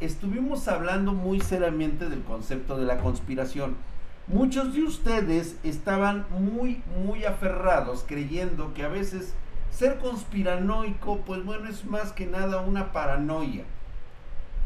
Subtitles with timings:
[0.00, 3.76] estuvimos hablando muy seriamente del concepto de la conspiración.
[4.26, 9.34] Muchos de ustedes estaban muy, muy aferrados creyendo que a veces
[9.70, 13.64] ser conspiranoico, pues bueno, es más que nada una paranoia.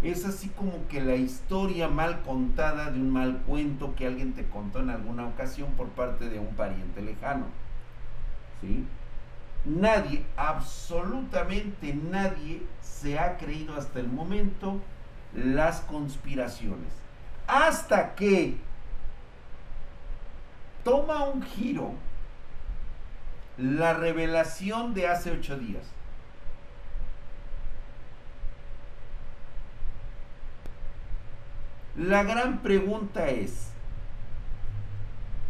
[0.03, 4.45] Es así como que la historia mal contada de un mal cuento que alguien te
[4.47, 7.47] contó en alguna ocasión por parte de un pariente lejano.
[8.61, 8.85] ¿Sí?
[9.65, 14.81] Nadie, absolutamente nadie, se ha creído hasta el momento
[15.35, 16.93] las conspiraciones.
[17.47, 18.57] Hasta que
[20.85, 21.93] toma un giro
[23.59, 25.85] la revelación de hace ocho días.
[31.97, 33.69] La gran pregunta es,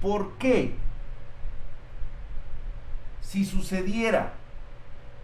[0.01, 0.75] ¿por qué
[3.21, 4.33] si sucediera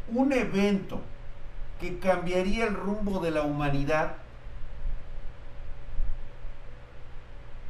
[0.09, 1.01] un evento
[1.81, 4.15] que cambiaría el rumbo de la humanidad,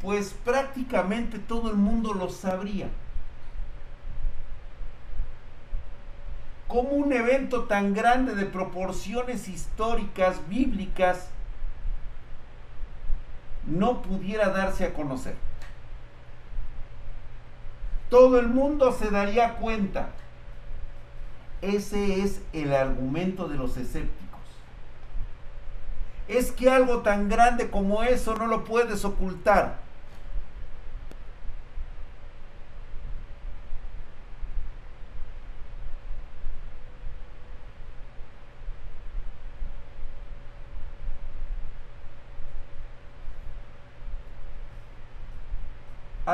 [0.03, 2.89] pues prácticamente todo el mundo lo sabría.
[6.67, 11.29] ¿Cómo un evento tan grande de proporciones históricas, bíblicas,
[13.69, 15.35] no pudiera darse a conocer.
[18.11, 20.11] Todo el mundo se daría cuenta.
[21.61, 24.41] Ese es el argumento de los escépticos.
[26.29, 29.88] Es que algo tan grande como eso no lo puedes ocultar.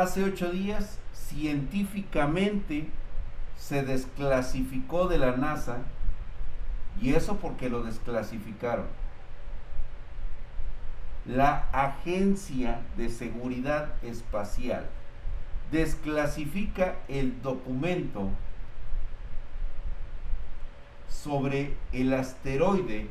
[0.02, 2.88] Hace ocho días científicamente
[3.56, 5.78] se desclasificó de la NASA
[7.00, 8.86] y eso porque lo desclasificaron.
[11.26, 14.84] La Agencia de Seguridad Espacial
[15.70, 18.30] desclasifica el documento
[21.08, 23.06] sobre el asteroide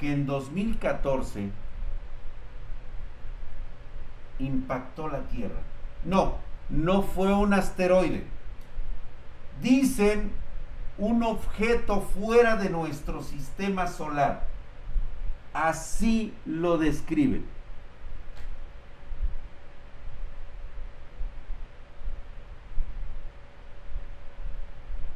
[0.00, 1.50] que en 2014
[4.38, 5.60] impactó la Tierra.
[6.04, 6.36] No,
[6.68, 8.24] no fue un asteroide.
[9.60, 10.32] Dicen
[10.98, 14.46] un objeto fuera de nuestro sistema solar.
[15.52, 17.44] Así lo describen.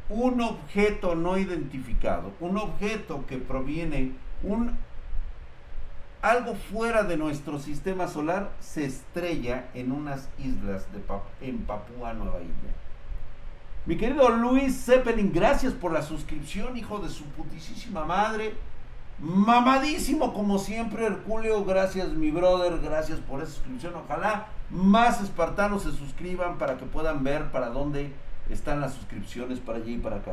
[0.08, 4.12] Un objeto no identificado, un objeto que proviene,
[4.42, 4.78] un
[6.22, 11.00] algo fuera de nuestro sistema solar se estrella en unas islas de
[11.46, 12.74] en Papúa Nueva Guinea.
[13.86, 18.54] Mi querido Luis Zeppelin, gracias por la suscripción, hijo de su putísima madre.
[19.18, 21.64] Mamadísimo como siempre, Herculeo.
[21.64, 22.80] Gracias, mi brother.
[22.80, 23.94] Gracias por esa suscripción.
[23.96, 28.12] Ojalá más espartanos se suscriban para que puedan ver para dónde
[28.50, 30.32] están las suscripciones para allí y para acá.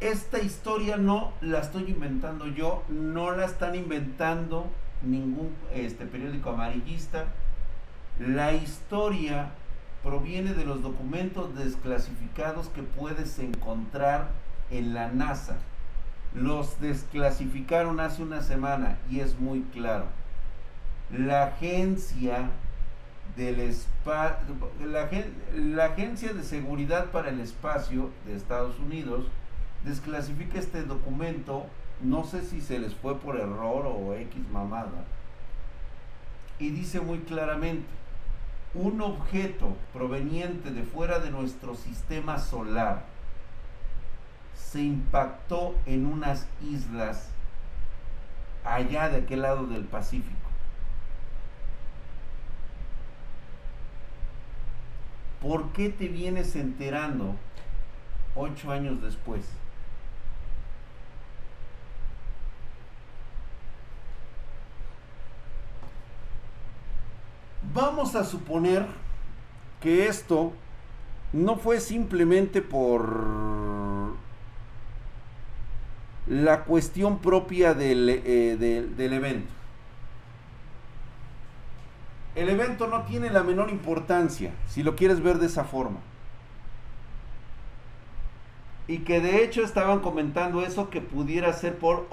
[0.00, 4.66] Esta historia no la estoy inventando yo, no la están inventando
[5.02, 7.26] ningún este, periódico amarillista.
[8.18, 9.50] La historia
[10.02, 14.30] proviene de los documentos desclasificados que puedes encontrar
[14.70, 15.56] en la NASA.
[16.34, 20.06] Los desclasificaron hace una semana y es muy claro.
[21.10, 22.50] La agencia
[23.36, 23.74] del
[24.84, 25.08] la,
[25.54, 29.26] la Agencia de Seguridad para el Espacio de Estados Unidos
[29.84, 31.66] desclasifica este documento,
[32.02, 35.04] no sé si se les fue por error o X mamada,
[36.58, 37.86] y dice muy claramente,
[38.74, 43.04] un objeto proveniente de fuera de nuestro sistema solar
[44.54, 47.28] se impactó en unas islas
[48.64, 50.41] allá de aquel lado del Pacífico.
[55.42, 57.34] ¿Por qué te vienes enterando
[58.36, 59.44] ocho años después?
[67.74, 68.86] Vamos a suponer
[69.80, 70.52] que esto
[71.32, 74.12] no fue simplemente por
[76.26, 78.56] la cuestión propia del, eh,
[78.96, 79.61] del evento
[82.34, 85.98] el evento no tiene la menor importancia, si lo quieres ver de esa forma.
[88.88, 92.06] Y que de hecho estaban comentando eso que pudiera ser por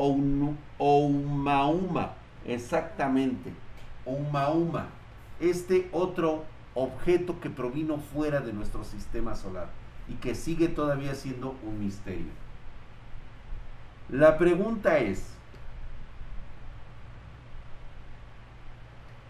[0.78, 2.14] Oumauma,
[2.46, 3.52] exactamente,
[4.06, 4.88] Oumauma,
[5.40, 6.44] este otro
[6.76, 9.70] objeto que provino fuera de nuestro sistema solar.
[10.10, 12.32] y que sigue todavía siendo un misterio.
[14.10, 15.36] La pregunta es,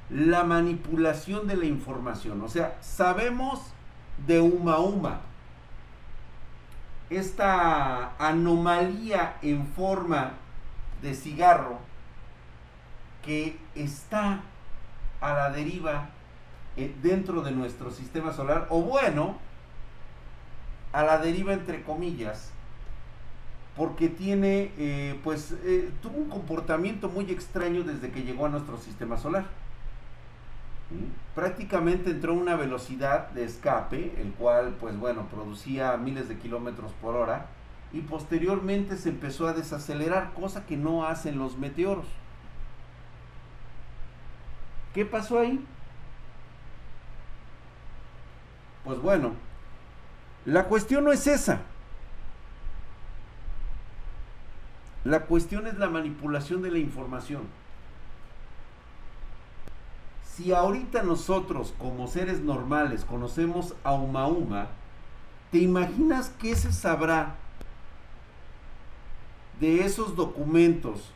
[0.09, 3.61] la manipulación de la información, o sea, sabemos
[4.25, 5.21] de Uma Uma,
[7.09, 10.33] esta anomalía en forma
[11.01, 11.79] de cigarro
[13.23, 14.41] que está
[15.21, 16.09] a la deriva
[16.77, 19.37] eh, dentro de nuestro sistema solar, o bueno,
[20.93, 22.51] a la deriva entre comillas,
[23.75, 28.77] porque tiene, eh, pues, eh, tuvo un comportamiento muy extraño desde que llegó a nuestro
[28.77, 29.45] sistema solar.
[31.35, 37.15] Prácticamente entró una velocidad de escape, el cual, pues bueno, producía miles de kilómetros por
[37.15, 37.45] hora,
[37.93, 42.05] y posteriormente se empezó a desacelerar, cosa que no hacen los meteoros.
[44.93, 45.63] ¿Qué pasó ahí?
[48.83, 49.33] Pues bueno,
[50.45, 51.61] la cuestión no es esa.
[55.03, 57.43] La cuestión es la manipulación de la información.
[60.39, 64.67] Si ahorita nosotros como seres normales conocemos a Uma Uma,
[65.51, 67.35] ¿te imaginas qué se sabrá
[69.59, 71.11] de esos documentos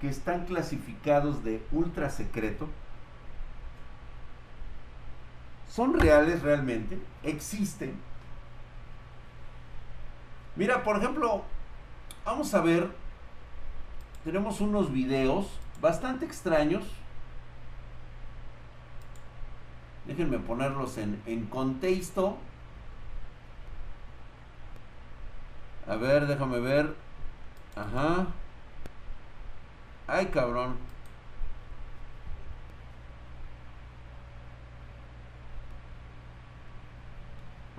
[0.00, 2.66] que están clasificados de ultra secreto?
[5.70, 6.98] ¿Son reales realmente?
[7.22, 7.94] ¿Existen?
[10.56, 11.44] Mira, por ejemplo,
[12.24, 12.90] vamos a ver,
[14.24, 16.82] tenemos unos videos bastante extraños
[20.06, 22.38] Déjenme ponerlos en, en contexto.
[25.86, 26.94] A ver, déjame ver.
[27.76, 28.26] Ajá.
[30.06, 30.76] Ay, cabrón.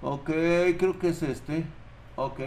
[0.01, 1.65] Ok, creo que es este.
[2.15, 2.39] Ok.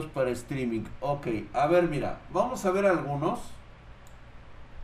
[0.00, 0.84] Videos para streaming.
[1.00, 3.40] Ok, a ver, mira, vamos a ver algunos.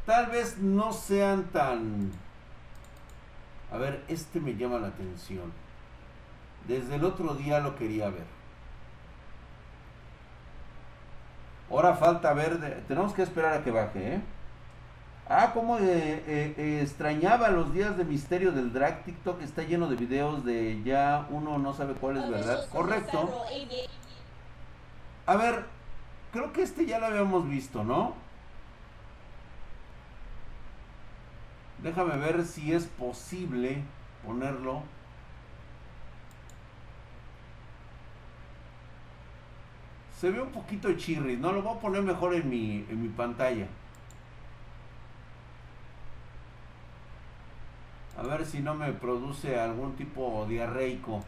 [0.05, 2.13] Tal vez no sean tan...
[3.73, 5.53] A ver, este me llama la atención.
[6.69, 8.37] Desde el otro día lo quería ver.
[11.69, 14.21] Ahora falta ver, tenemos que esperar a que baje, ¿eh?
[15.29, 19.03] Ah, como eh, eh, extrañaba los días de misterio del drag.
[19.03, 22.69] TikTok está lleno de videos de ya uno no sabe cuál es verdad.
[22.71, 23.45] Correcto.
[25.27, 25.67] A ver,
[26.33, 28.15] creo que este ya lo habíamos visto, ¿no?
[31.83, 33.83] Déjame ver si es posible
[34.25, 34.83] ponerlo.
[40.19, 41.53] Se ve un poquito chirri, ¿no?
[41.53, 43.67] Lo voy a poner mejor en mi, en mi pantalla.
[48.17, 51.23] A ver si no me produce algún tipo diarreico.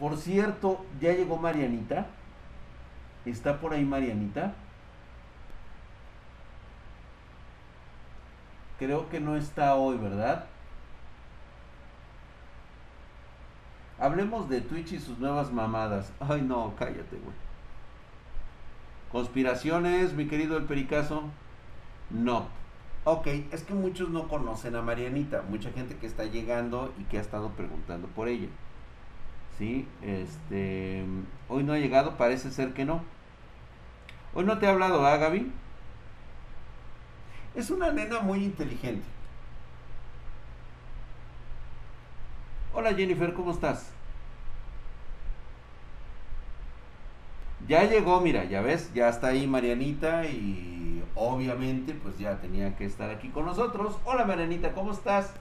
[0.00, 2.06] Por cierto, ya llegó Marianita.
[3.26, 4.54] ¿Está por ahí Marianita?
[8.78, 10.46] Creo que no está hoy, ¿verdad?
[13.98, 16.10] Hablemos de Twitch y sus nuevas mamadas.
[16.18, 17.36] Ay, no, cállate, güey.
[19.12, 21.24] Conspiraciones, mi querido el Pericazo.
[22.08, 22.48] No.
[23.04, 25.42] Ok, es que muchos no conocen a Marianita.
[25.42, 28.48] Mucha gente que está llegando y que ha estado preguntando por ella.
[29.60, 29.86] ¿Sí?
[30.02, 31.04] Este,
[31.48, 33.02] hoy no ha llegado, parece ser que no.
[34.34, 35.52] Hoy no te ha hablado, ¿ah, Gaby?
[37.54, 39.06] Es una nena muy inteligente.
[42.72, 43.92] Hola Jennifer, ¿cómo estás?
[47.68, 52.86] Ya llegó, mira, ya ves, ya está ahí Marianita y obviamente pues ya tenía que
[52.86, 53.98] estar aquí con nosotros.
[54.04, 55.34] Hola Marianita, ¿cómo estás?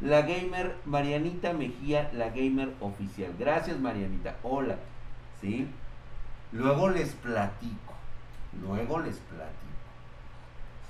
[0.00, 3.32] La gamer Marianita Mejía, la gamer oficial.
[3.38, 4.36] Gracias Marianita.
[4.42, 4.76] Hola.
[5.40, 5.66] ¿Sí?
[6.52, 7.94] Luego les platico.
[8.60, 9.54] Luego les platico.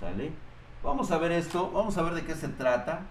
[0.00, 0.32] ¿Sale?
[0.82, 1.70] Vamos a ver esto.
[1.70, 3.02] Vamos a ver de qué se trata.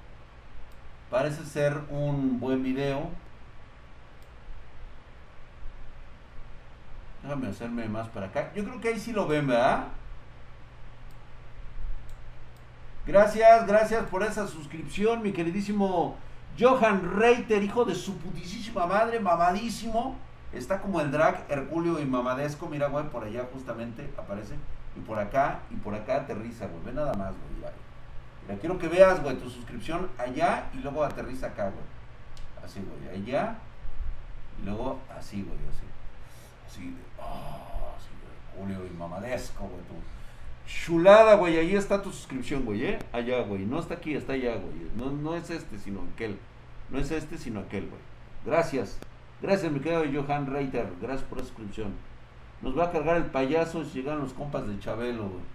[1.10, 3.10] Parece ser un buen video.
[7.24, 8.52] Déjame hacerme más para acá.
[8.54, 9.88] Yo creo que ahí sí lo ven, ¿verdad?
[13.08, 16.16] Gracias, gracias por esa suscripción, mi queridísimo
[16.60, 20.16] Johan Reiter, hijo de su putísima madre, mamadísimo.
[20.52, 22.68] Está como el drag Herculio y mamadesco.
[22.68, 24.56] Mira, güey, por allá justamente aparece.
[24.96, 26.84] Y por acá, y por acá aterriza, güey.
[26.84, 27.72] Ve nada más, güey.
[28.48, 31.86] Mira, quiero que veas, güey, tu suscripción allá y luego aterriza acá, güey.
[32.64, 33.22] Así, güey.
[33.22, 33.56] Allá.
[34.60, 35.86] Y luego así, güey, así.
[36.68, 38.66] Así, ah, así, güey.
[38.68, 39.94] Julio y mamadesco, güey, tú.
[40.68, 41.58] Chulada, güey.
[41.58, 43.00] Ahí está tu suscripción, güey, ¿eh?
[43.12, 43.66] Allá, güey.
[43.66, 44.90] No está aquí, está allá, güey.
[44.96, 46.38] No, no es este, sino aquel.
[46.90, 48.02] No es este, sino aquel, güey.
[48.46, 49.00] Gracias.
[49.42, 50.88] Gracias, mi querido Johan Reiter.
[51.02, 51.94] Gracias por la suscripción.
[52.62, 55.55] Nos va a cargar el payaso si llegan los compas de Chabelo, güey.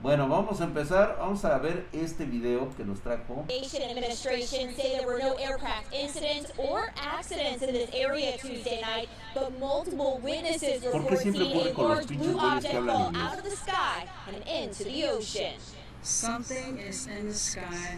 [0.00, 1.16] Bueno, vamos a empezar.
[1.18, 3.46] Vamos a ver este video que nos trajo.
[3.48, 9.58] Administration say there were no aircraft incidents or accidents in this area Tuesday night, but
[9.58, 13.56] multiple witnesses ¿Por qué report siempre seeing a large blue object fall out of the
[13.56, 15.54] sky and into the ocean.
[16.02, 17.96] Something is in the sky.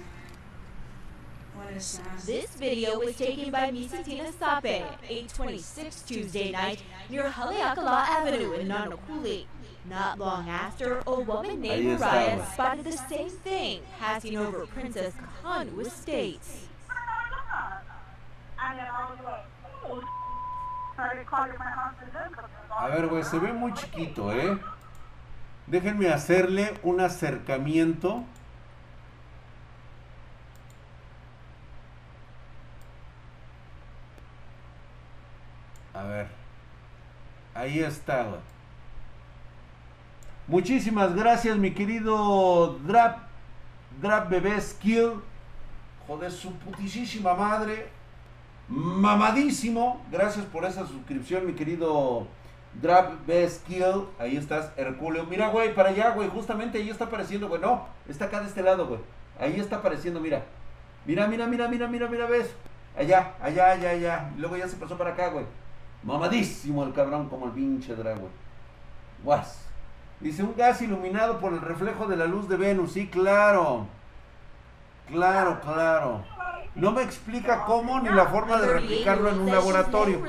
[1.56, 2.24] What is that?
[2.24, 8.68] This video was taken by Misatina Sape at 826 Tuesday night near Haleakala Avenue in
[8.68, 9.46] Nanakuli.
[9.88, 15.80] Not long after, a woman named Mariah spotted the same thing passing over Princess Kahanu
[15.80, 16.68] Estates.
[22.70, 24.58] A ver, güey, se ve muy chiquito, ¿eh?
[25.66, 28.24] Déjenme hacerle un acercamiento.
[35.94, 36.28] A ver.
[37.54, 38.57] Ahí está, güey.
[40.48, 43.18] Muchísimas gracias, mi querido Drap.
[44.00, 45.20] Drap Bebé Skill.
[46.06, 47.90] Joder, su putisísima madre.
[48.66, 50.02] Mamadísimo.
[50.10, 52.26] Gracias por esa suscripción, mi querido
[52.80, 54.06] Drap B Skill.
[54.18, 55.26] Ahí estás, Herculeo.
[55.26, 56.30] Mira, güey, para allá, güey.
[56.30, 57.60] Justamente ahí está apareciendo, güey.
[57.60, 59.00] No, está acá de este lado, güey.
[59.38, 60.46] Ahí está apareciendo, mira.
[61.04, 62.54] Mira, mira, mira, mira, mira, mira, ves.
[62.96, 64.30] Allá, allá, allá, allá.
[64.38, 65.44] Luego ya se pasó para acá, güey.
[66.02, 68.30] Mamadísimo el cabrón, como el pinche dragón.
[69.22, 69.67] Guas.
[70.20, 72.92] Dice, un gas iluminado por el reflejo de la luz de Venus.
[72.92, 73.86] Sí, claro.
[75.06, 76.24] Claro, claro.
[76.74, 80.22] No me explica cómo ni la forma de 38 replicarlo en un laboratorio.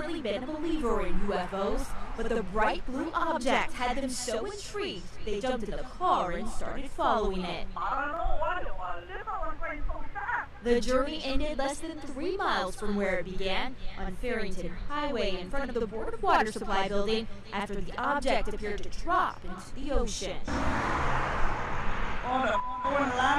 [10.61, 15.49] The journey ended less than three miles from where it began, on Farrington Highway in
[15.49, 19.73] front of the Board of Water Supply building, after the object appeared to drop into
[19.75, 20.35] the ocean.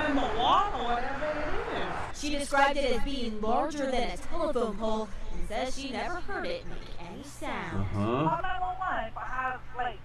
[0.08, 1.36] In the water, whatever it
[2.12, 2.20] is.
[2.20, 6.46] She described it as being larger than a telephone pole and says she never heard
[6.46, 6.78] it make
[7.12, 7.86] any sound.
[7.94, 8.40] Uh-huh.
[8.42, 9.98] I have, like,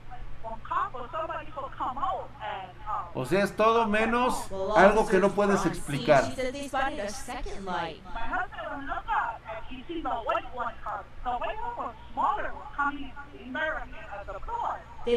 [1.12, 2.29] somebody come out
[3.15, 6.25] O sea, es todo menos algo que no puedes explicar.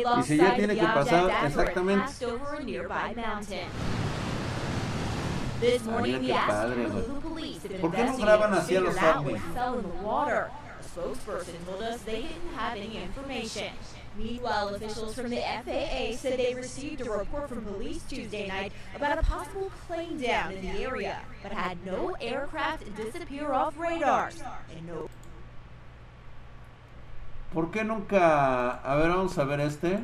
[0.04, 2.12] Lost Dice, ya tiene que pasar exactamente.
[6.20, 7.80] qué padre, güey.
[7.80, 9.42] ¿Por qué no graban así a los ovnis?
[14.18, 19.16] Meanwhile, officials from the FAA said they received a report from police Tuesday night about
[19.16, 24.42] a possible plane down in the area, but had no aircraft disappear off radars
[24.76, 25.08] and no
[27.52, 28.72] ¿Por qué nunca?
[28.72, 30.00] A ver, vamos a ver este.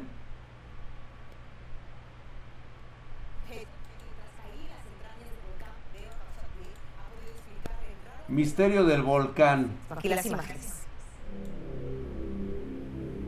[8.29, 9.71] Misterio del volcán.
[9.91, 10.74] Aquí las imágenes.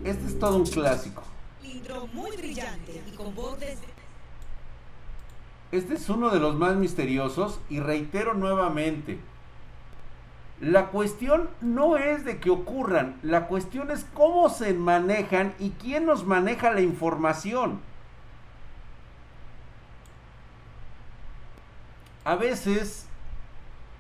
[0.07, 1.21] Este es todo un clásico.
[1.61, 3.87] Cilindro muy brillante y con bordes de...
[5.77, 9.19] Este es uno de los más misteriosos y reitero nuevamente,
[10.61, 16.07] la cuestión no es de que ocurran, la cuestión es cómo se manejan y quién
[16.07, 17.81] nos maneja la información.
[22.25, 23.07] A veces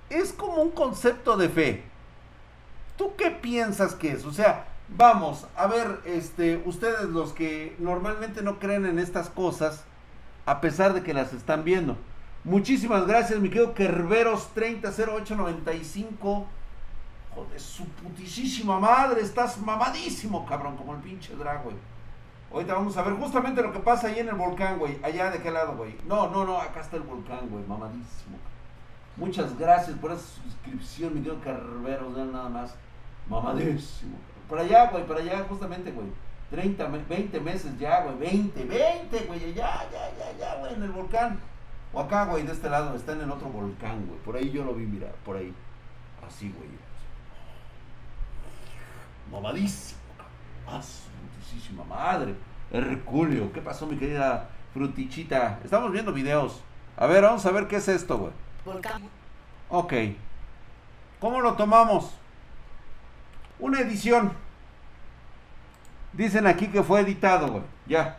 [0.08, 1.84] es como un concepto de fe.
[2.96, 4.24] ¿Tú qué piensas que es?
[4.24, 9.84] O sea, vamos, a ver, este, ustedes los que normalmente no creen en estas cosas,
[10.44, 11.96] a pesar de que las están viendo.
[12.44, 16.46] Muchísimas gracias, mi querido Kerberos 300895.
[17.34, 21.76] Joder, su putisísima madre, estás mamadísimo, cabrón, como el pinche drag, güey.
[22.52, 24.98] Ahorita vamos a ver justamente lo que pasa ahí en el volcán, güey.
[25.02, 25.96] Allá de qué lado, güey.
[26.06, 28.38] No, no, no, acá está el volcán, güey, mamadísimo.
[29.16, 32.74] Muchas gracias por esa suscripción, mi querido Kerberos, nada más.
[33.28, 34.16] Mamadísimo.
[34.48, 36.06] Por allá, güey, por allá, justamente, güey.
[36.50, 38.16] 30, me- 20 meses ya, güey.
[38.18, 39.54] 20, 20, güey.
[39.54, 41.40] Ya, ya, ya, ya, güey, en el volcán.
[41.92, 44.18] O acá, güey, de este lado, está en el otro volcán, güey.
[44.20, 45.52] Por ahí yo lo vi, mira, por ahí.
[46.26, 46.68] Así, güey.
[49.30, 50.00] Mamadísimo.
[50.68, 50.80] Ah,
[51.88, 52.34] madre.
[52.72, 55.60] Herculeo, ¿qué pasó, mi querida frutichita?
[55.64, 56.60] Estamos viendo videos.
[56.96, 58.32] A ver, vamos a ver qué es esto, güey.
[58.64, 59.02] Volcán.
[59.68, 59.92] Ok.
[61.20, 62.14] ¿Cómo lo tomamos?
[63.58, 64.32] Una edición.
[66.12, 67.62] Dicen aquí que fue editado, güey.
[67.86, 68.18] Ya.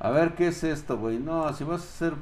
[0.00, 1.18] A ver, ¿qué es esto, güey?
[1.18, 2.14] No, si vas a hacer...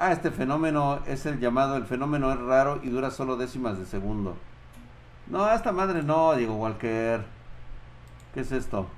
[0.00, 3.86] Ah, este fenómeno es el llamado, el fenómeno es raro y dura solo décimas de
[3.86, 4.36] segundo.
[5.28, 7.24] No, esta madre no, Diego Walker.
[8.34, 8.88] ¿Qué es esto?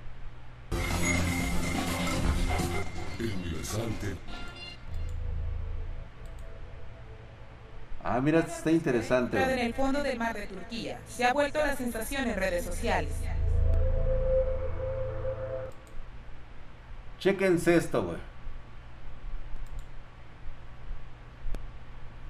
[3.75, 4.17] Universal
[8.03, 9.41] Ah, mira, está interesante.
[9.43, 10.99] en el fondo del mar de Turquía.
[11.07, 13.13] Se ha vuelto la sensación en redes sociales.
[17.19, 18.17] Chéquense esto, güey.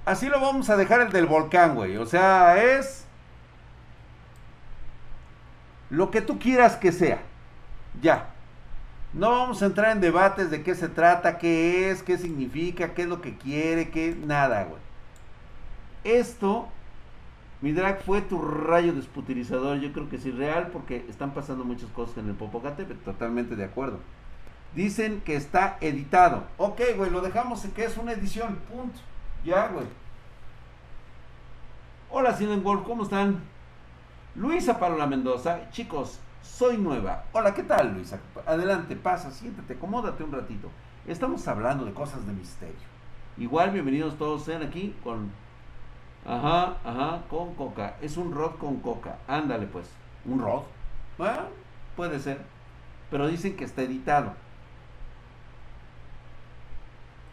[0.03, 1.95] Así lo vamos a dejar el del volcán, güey.
[1.95, 3.05] O sea, es
[5.89, 7.21] lo que tú quieras que sea.
[8.01, 8.30] Ya.
[9.13, 13.01] No vamos a entrar en debates de qué se trata, qué es, qué significa, qué
[13.01, 14.79] es lo que quiere, qué nada, güey.
[16.03, 16.69] Esto,
[17.59, 19.79] mi drag, fue tu rayo desputilizador.
[19.79, 23.03] Yo creo que sí, real, porque están pasando muchas cosas en el Popocatépetl.
[23.03, 23.99] Totalmente de acuerdo.
[24.75, 26.45] Dicen que está editado.
[26.57, 28.55] Ok, güey, lo dejamos en que es una edición.
[28.71, 28.99] Punto.
[29.43, 29.85] Ya, güey.
[32.09, 33.41] Hola, Silent Wolf, ¿cómo están?
[34.35, 35.69] Luisa Parola Mendoza.
[35.71, 37.25] Chicos, soy nueva.
[37.33, 38.19] Hola, ¿qué tal, Luisa?
[38.45, 40.69] Adelante, pasa, siéntate, acomódate un ratito.
[41.07, 42.91] Estamos hablando de cosas de misterio.
[43.37, 45.31] Igual, bienvenidos todos sean aquí con...
[46.25, 47.95] Ajá, ajá, con coca.
[48.01, 49.17] Es un rod con coca.
[49.27, 49.89] Ándale, pues.
[50.25, 50.61] ¿Un rod?
[51.17, 51.43] Bueno,
[51.95, 52.41] puede ser.
[53.09, 54.33] Pero dicen que está editado.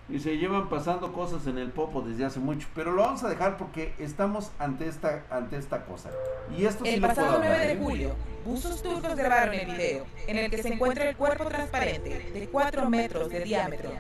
[0.09, 2.67] Y se llevan pasando cosas en el popo desde hace mucho.
[2.75, 6.11] Pero lo vamos a dejar porque estamos ante esta, ante esta cosa.
[6.57, 7.79] Y esto sí El lo puedo pasado 9 hablar, de ¿eh?
[7.81, 12.49] julio, buzos turcos grabaron el video, en el que se encuentra el cuerpo transparente de
[12.49, 13.91] 4 metros de diámetro.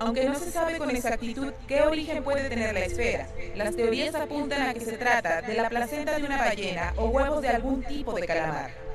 [0.00, 4.62] Aunque no se sabe con exactitud qué origen puede tener la esfera, las teorías apuntan
[4.62, 8.12] a que se trata de la placenta de una ballena o huevos de algún tipo
[8.12, 8.87] de calamar.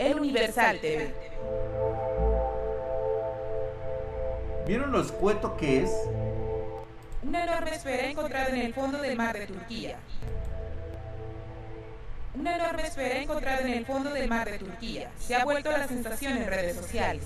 [0.00, 1.12] El Universal TV.
[4.66, 5.90] ¿Vieron lo escueto que es?
[7.22, 9.98] Una enorme esfera encontrada en el fondo del mar de Turquía.
[12.34, 15.10] Una enorme esfera encontrada en el fondo del mar de Turquía.
[15.18, 17.24] Se ha vuelto la sensación en redes sociales.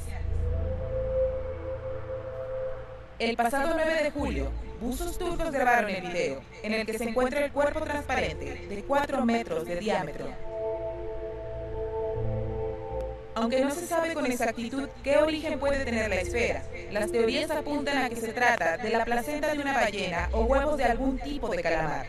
[3.21, 7.45] El pasado 9 de julio, buzos turcos grabaron el video, en el que se encuentra
[7.45, 10.54] el cuerpo transparente de 4 metros de diámetro.
[13.37, 17.99] Aunque no se sabe con exactitud qué origen puede tener la esfera, las teorías apuntan
[17.99, 21.49] a que se trata de la placenta de una ballena o huevos de algún tipo
[21.49, 22.07] de calamar.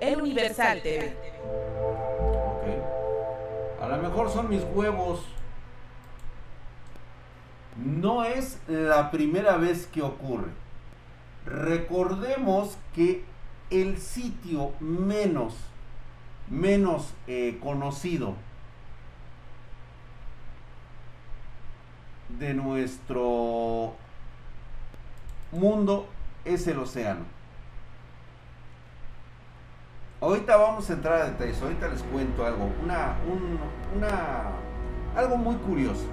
[0.00, 1.12] El Universal TV.
[3.80, 5.24] A lo mejor son mis huevos.
[7.76, 10.50] No es la primera vez que ocurre.
[11.44, 13.24] Recordemos que
[13.70, 15.54] el sitio menos,
[16.50, 18.34] menos eh, conocido
[22.38, 23.94] de nuestro
[25.52, 26.06] mundo
[26.44, 27.20] es el océano.
[30.20, 33.58] Ahorita vamos a entrar a detalles, ahorita les cuento algo, una, un-
[33.96, 34.52] una,
[35.16, 36.06] algo muy curioso.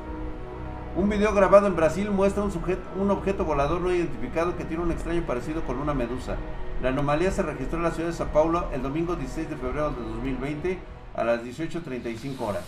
[0.96, 4.82] Un video grabado en Brasil muestra un, sujeto, un objeto volador no identificado que tiene
[4.84, 6.38] un extraño parecido con una medusa.
[6.82, 9.92] La anomalía se registró en la ciudad de Sao Paulo el domingo 16 de febrero
[9.92, 10.80] de 2020
[11.16, 12.64] a las 18.35 horas.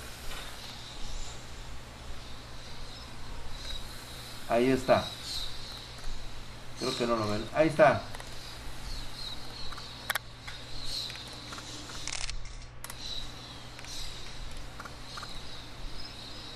[4.49, 5.05] Ahí está.
[6.79, 7.45] Creo que no lo ven.
[7.53, 8.01] Ahí está.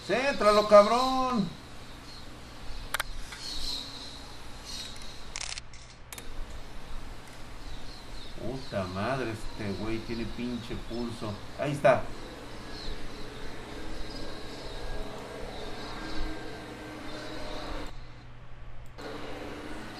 [0.05, 1.47] Céntralo, cabrón.
[8.65, 11.33] Puta madre, este güey tiene pinche pulso.
[11.59, 12.01] Ahí está.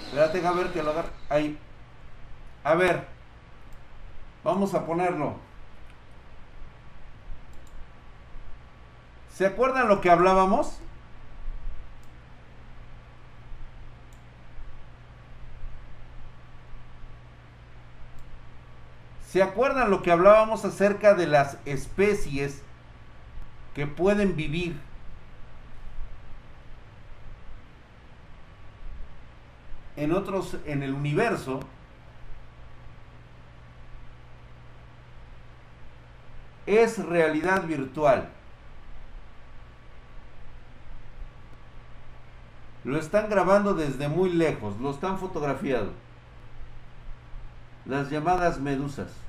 [0.06, 1.10] Espérate, a ver que lo agarre.
[1.28, 1.58] Ahí.
[2.64, 3.06] A ver.
[4.42, 5.36] Vamos a ponerlo.
[9.32, 10.78] ¿Se acuerdan lo que hablábamos?
[19.36, 22.62] ¿Se acuerdan lo que hablábamos acerca de las especies
[23.74, 24.80] que pueden vivir?
[29.96, 31.60] en otros, en el universo,
[36.64, 38.30] es realidad virtual.
[42.84, 45.92] Lo están grabando desde muy lejos, lo están fotografiando.
[47.84, 49.25] Las llamadas medusas.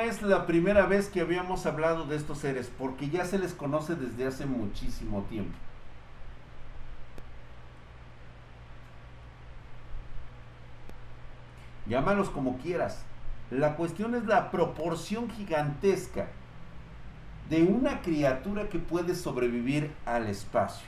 [0.00, 3.94] Es la primera vez que habíamos hablado de estos seres, porque ya se les conoce
[3.94, 5.56] desde hace muchísimo tiempo.
[11.86, 13.02] Llámalos como quieras.
[13.50, 16.28] La cuestión es la proporción gigantesca
[17.50, 20.86] de una criatura que puede sobrevivir al espacio.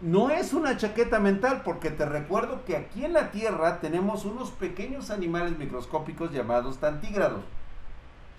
[0.00, 4.50] No es una chaqueta mental porque te recuerdo que aquí en la Tierra tenemos unos
[4.50, 7.42] pequeños animales microscópicos llamados tantígrados.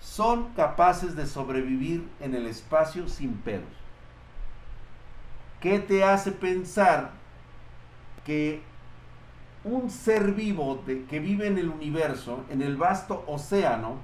[0.00, 3.66] Son capaces de sobrevivir en el espacio sin pedos.
[5.60, 7.10] ¿Qué te hace pensar
[8.24, 8.62] que
[9.64, 13.96] un ser vivo que vive en el universo, en el vasto océano,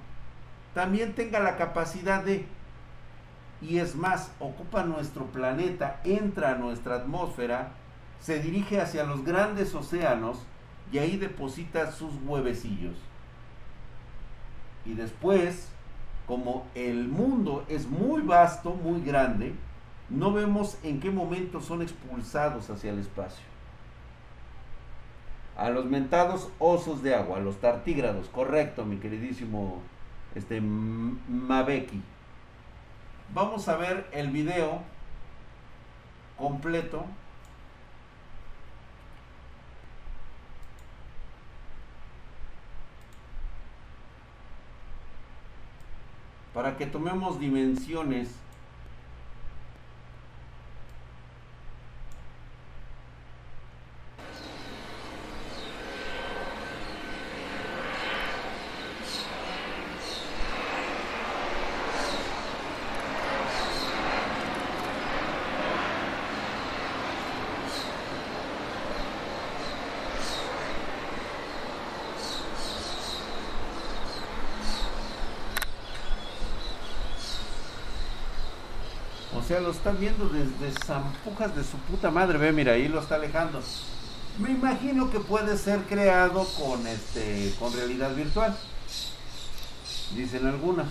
[0.74, 2.44] también tenga la capacidad de
[3.68, 7.72] y es más, ocupa nuestro planeta, entra a nuestra atmósfera,
[8.20, 10.38] se dirige hacia los grandes océanos
[10.92, 12.96] y ahí deposita sus huevecillos.
[14.84, 15.70] Y después,
[16.26, 19.54] como el mundo es muy vasto, muy grande,
[20.10, 23.44] no vemos en qué momento son expulsados hacia el espacio.
[25.56, 29.80] A los mentados osos de agua, a los tartígrados, correcto, mi queridísimo
[30.34, 32.02] este, Mabeki.
[33.32, 34.82] Vamos a ver el video
[36.36, 37.04] completo.
[46.52, 48.43] Para que tomemos dimensiones
[79.46, 82.38] sea, lo están viendo desde zampujas de su puta madre.
[82.38, 83.60] Ve, mira, ahí lo está alejando.
[84.38, 88.56] Me imagino que puede ser creado con este con realidad virtual.
[90.16, 90.86] Dicen algunas.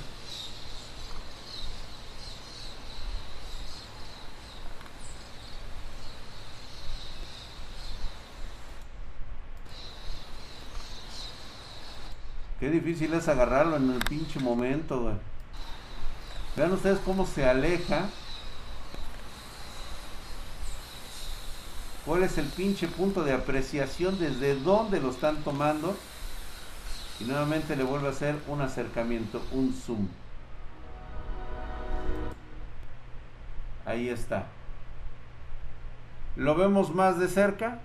[12.59, 15.17] Qué difícil es agarrarlo en el pinche momento.
[16.55, 18.05] Vean ustedes cómo se aleja.
[22.05, 25.95] Cuál es el pinche punto de apreciación, desde dónde lo están tomando.
[27.19, 30.07] Y nuevamente le vuelvo a hacer un acercamiento, un zoom.
[33.85, 34.47] Ahí está.
[36.35, 37.79] ¿Lo vemos más de cerca?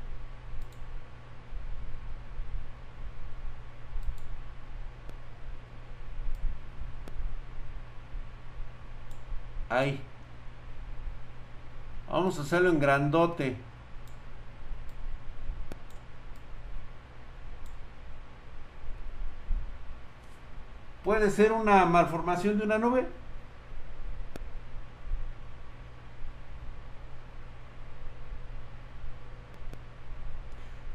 [9.68, 10.00] Ahí.
[12.10, 13.67] Vamos a hacerlo en grandote.
[21.08, 23.06] Puede ser una malformación de una nube.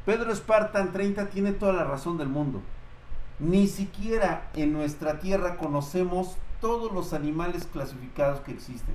[0.06, 2.62] Pedro Spartan 30 tiene toda la razón del mundo.
[3.39, 8.93] Ni siquiera en nuestra tierra conocemos todos los animales clasificados que existen.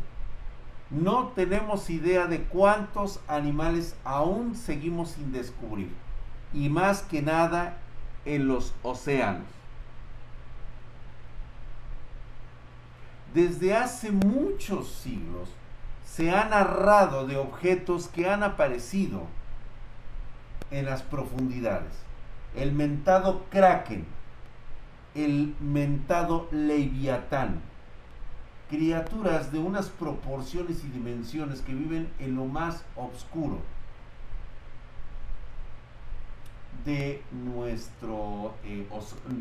[0.91, 5.91] No tenemos idea de cuántos animales aún seguimos sin descubrir.
[6.55, 7.77] Y más que nada
[8.25, 9.58] en los océanos.
[13.35, 15.51] Desde hace muchos siglos
[16.07, 19.27] se ha narrado de objetos que han aparecido
[20.71, 21.93] en las profundidades.
[22.57, 24.07] El mentado kraken,
[25.15, 27.61] el mentado leviatán,
[28.71, 33.59] criaturas de unas proporciones y dimensiones que viven en lo más oscuro
[36.85, 37.23] de,
[38.65, 38.87] eh,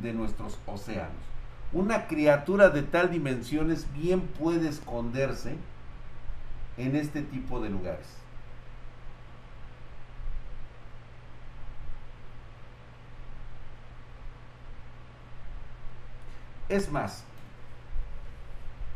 [0.01, 1.36] de nuestros océanos.
[1.73, 5.55] Una criatura de tal dimensiones bien puede esconderse
[6.77, 8.07] en este tipo de lugares.
[16.69, 17.23] Es más,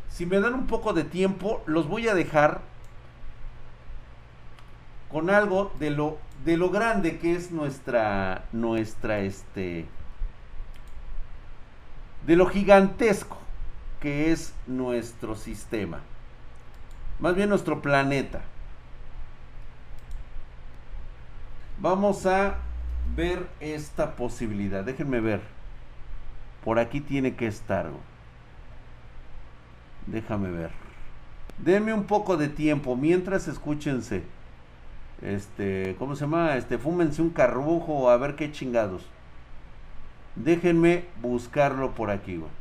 [0.09, 2.61] si me dan un poco de tiempo, los voy a dejar
[5.09, 9.85] con algo de lo de lo grande que es nuestra nuestra este
[12.25, 13.37] de lo gigantesco
[13.99, 15.99] que es nuestro sistema.
[17.19, 18.41] Más bien nuestro planeta.
[21.79, 22.55] Vamos a
[23.15, 24.83] ver esta posibilidad.
[24.83, 25.41] Déjenme ver.
[26.63, 27.89] Por aquí tiene que estar.
[30.07, 30.71] Déjame ver.
[31.57, 34.23] Denme un poco de tiempo mientras escúchense.
[35.21, 36.55] Este, ¿cómo se llama?
[36.57, 39.05] Este, fúmense un carrujo a ver qué chingados.
[40.35, 42.51] Déjenme buscarlo por aquí, güey.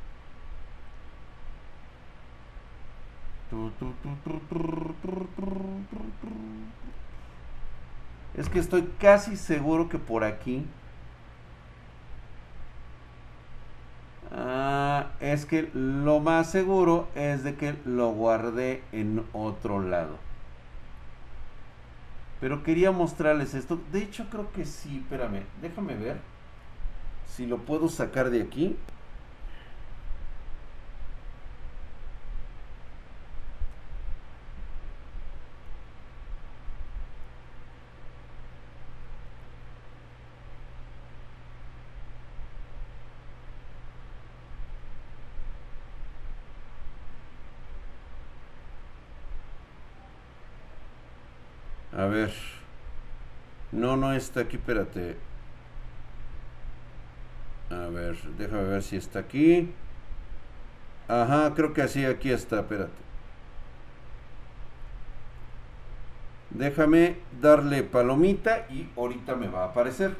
[8.36, 10.64] Es que estoy casi seguro que por aquí.
[14.32, 20.16] Ah, es que lo más seguro es de que lo guardé en otro lado.
[22.40, 23.80] Pero quería mostrarles esto.
[23.92, 24.98] De hecho, creo que sí.
[24.98, 26.29] Espérame, déjame ver
[27.36, 28.76] si lo puedo sacar de aquí.
[51.92, 52.32] A ver.
[53.72, 55.29] No, no está aquí, espérate.
[57.70, 59.72] A ver, déjame ver si está aquí.
[61.08, 62.90] Ajá, creo que así, aquí está, espérate.
[66.50, 70.16] Déjame darle palomita y ahorita me va a aparecer.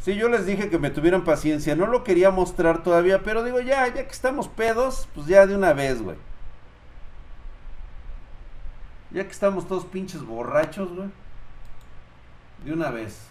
[0.00, 1.74] Sí, yo les dije que me tuvieran paciencia.
[1.74, 5.56] No lo quería mostrar todavía, pero digo, ya, ya que estamos pedos, pues ya de
[5.56, 6.16] una vez, güey.
[9.10, 11.08] Ya que estamos todos pinches borrachos, güey.
[12.64, 13.28] De una vez.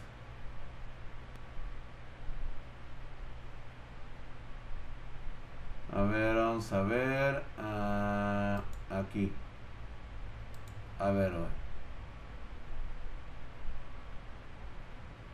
[5.97, 7.43] A ver, vamos a ver.
[7.57, 9.33] ah, aquí.
[10.99, 11.47] A ver, güey.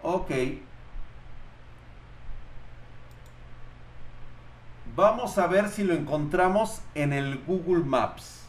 [0.03, 0.31] Ok.
[4.95, 8.43] Vamos a ver si lo encontramos en el Google Maps.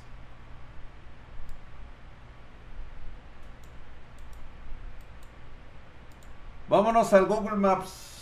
[6.69, 8.14] Vámonos al Google Maps.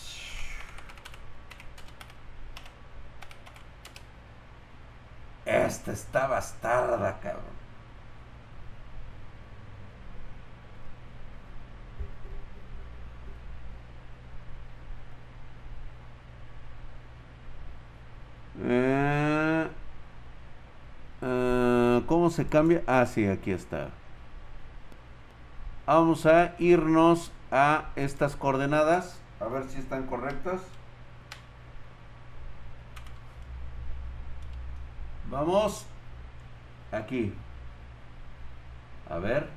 [5.73, 7.57] Esta está bastarda, cabrón.
[18.63, 19.67] Eh,
[21.23, 22.83] eh, ¿Cómo se cambia?
[22.87, 23.89] Ah, sí, aquí está.
[25.87, 29.19] Vamos a irnos a estas coordenadas.
[29.41, 30.61] A ver si están correctas.
[35.33, 35.87] Vamos.
[36.93, 37.33] Aquí.
[39.09, 39.49] A ver.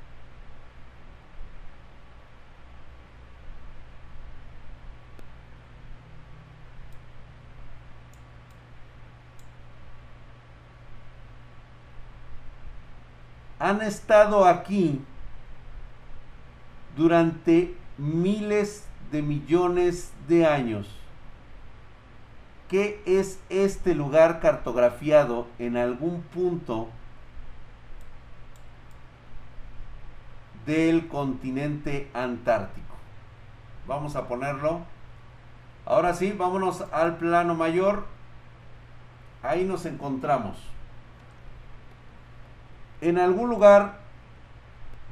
[13.59, 15.01] Han estado aquí
[16.95, 21.04] durante miles de millones de años.
[22.69, 26.89] ¿Qué es este lugar cartografiado en algún punto
[30.65, 32.95] del continente antártico?
[33.87, 34.81] Vamos a ponerlo.
[35.85, 38.05] Ahora sí, vámonos al plano mayor.
[39.43, 40.57] Ahí nos encontramos.
[43.01, 43.99] En algún lugar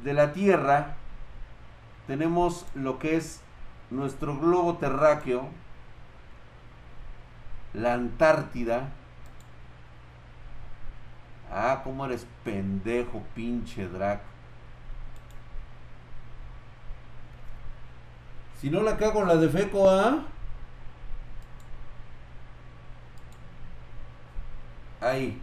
[0.03, 0.95] de la Tierra
[2.07, 3.41] tenemos lo que es
[3.91, 5.47] nuestro globo terráqueo,
[7.73, 8.89] la Antártida.
[11.51, 14.21] Ah, cómo eres pendejo, pinche Drac.
[18.59, 20.23] Si no la cago en la de Feco, ¿ah?
[25.01, 25.39] Ahí.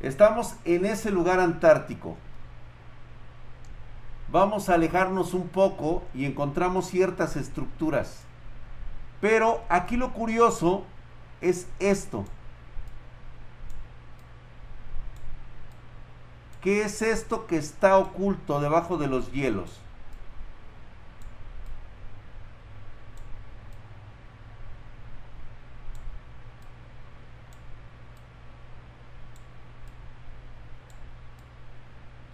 [0.00, 2.16] Estamos en ese lugar antártico
[4.30, 8.27] vamos a alejarnos un poco y encontramos ciertas estructuras.
[9.20, 10.84] Pero aquí lo curioso
[11.40, 12.24] es esto.
[16.62, 19.80] ¿Qué es esto que está oculto debajo de los hielos?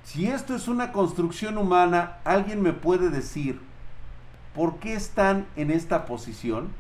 [0.05, 3.61] Si esto es una construcción humana, ¿alguien me puede decir
[4.55, 6.73] por qué están en esta posición?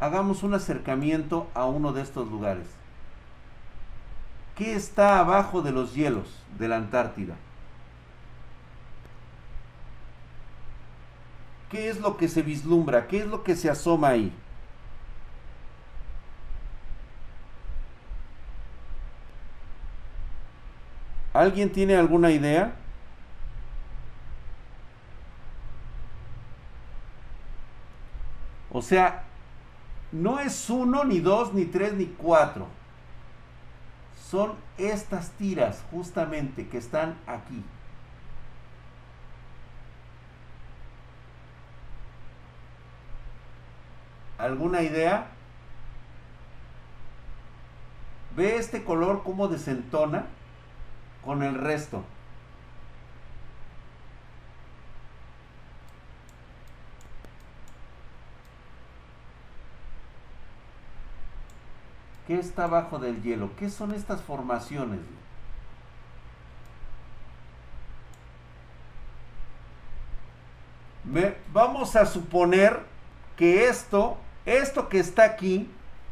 [0.00, 2.66] Hagamos un acercamiento a uno de estos lugares.
[4.56, 7.34] ¿Qué está abajo de los hielos de la Antártida?
[11.70, 13.06] ¿Qué es lo que se vislumbra?
[13.06, 14.32] ¿Qué es lo que se asoma ahí?
[21.32, 22.79] ¿Alguien tiene alguna idea?
[28.80, 29.24] O sea,
[30.10, 32.66] no es uno, ni dos, ni tres, ni cuatro.
[34.30, 37.62] Son estas tiras justamente que están aquí.
[44.38, 45.26] ¿Alguna idea?
[48.34, 50.24] ¿Ve este color cómo desentona?
[51.22, 52.02] con el resto.
[62.30, 63.50] ¿Qué está abajo del hielo?
[63.58, 65.00] ¿Qué son estas formaciones?
[71.52, 72.78] vamos a suponer
[73.36, 74.16] que esto,
[74.46, 75.68] esto que está aquí,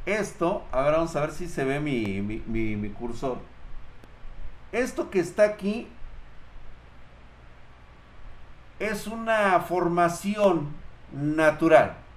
[0.06, 3.38] esto, a ver, vamos a ver si se ve mi, mi, mi cursor
[4.72, 5.86] esto que está aquí
[8.80, 10.74] es una formación
[11.12, 12.07] natural.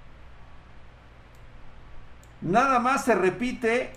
[2.42, 3.92] Nada más se repite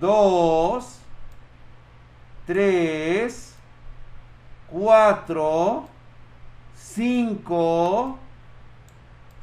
[0.00, 0.98] 2,
[2.46, 3.54] 3,
[4.70, 5.88] 4,
[6.74, 8.18] 5,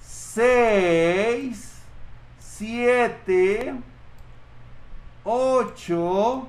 [0.01, 1.81] 6,
[2.39, 3.75] 7,
[5.23, 6.47] 8,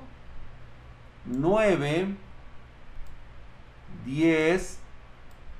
[1.25, 2.15] 9,
[4.05, 4.79] 10,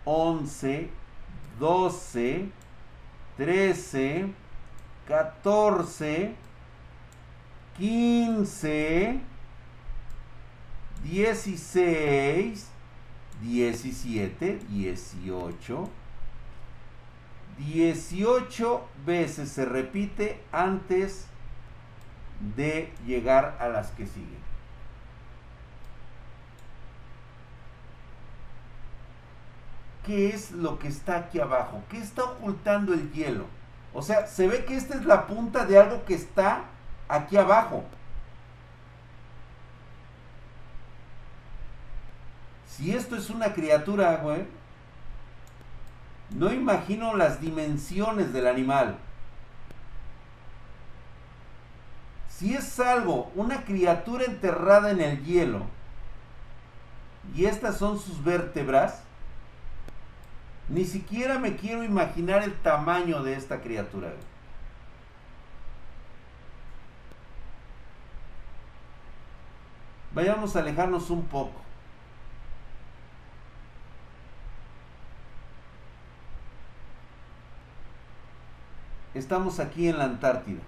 [0.05, 0.89] 11,
[1.59, 2.49] 12,
[3.37, 4.33] 13,
[5.07, 6.35] 14,
[7.77, 9.19] 15,
[11.03, 12.67] 16,
[13.41, 15.89] 17, 18,
[17.57, 21.27] 18 veces se repite antes
[22.55, 24.47] de llegar a las que siguen.
[30.07, 33.45] qué es lo que está aquí abajo, qué está ocultando el hielo.
[33.97, 36.65] O sea, se ve que esta es la punta de algo que está
[37.07, 37.83] aquí abajo.
[42.67, 44.45] Si esto es una criatura, güey,
[46.29, 48.99] no imagino las dimensiones del animal.
[52.29, 55.63] Si es algo, una criatura enterrada en el hielo,
[57.33, 59.01] y estas son sus vértebras,
[60.69, 64.13] ni siquiera me quiero imaginar el tamaño de esta criatura.
[70.13, 71.61] Vayamos a alejarnos un poco.
[79.13, 80.61] Estamos aquí en la Antártida.